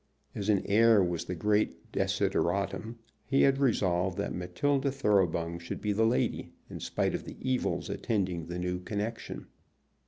[0.33, 5.91] As an heir was the great desideratum, he had resolved that Matilda Thoroughbung should be
[5.93, 9.45] the lady, in spite of the evils attending the new connection.